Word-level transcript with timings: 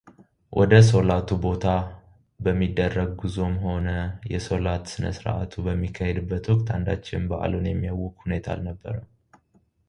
ወደ 0.59 0.71
ሶላቱ 0.87 1.27
ቦታ 1.43 1.65
በሚደረግ 2.45 3.09
ጉዞም 3.19 3.53
ሆነ 3.65 3.85
የሶላት 4.33 4.87
ስነስርአቱ 4.93 5.53
በሚካሄድበት 5.67 6.47
ወቅት 6.53 6.69
አንዳችም 6.79 7.29
በዓሉን 7.33 7.69
የሚያውክ 7.73 8.17
ሁኔታ 8.25 8.47
አልነበረም 8.57 9.07